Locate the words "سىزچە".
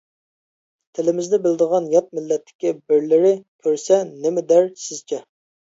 4.89-5.27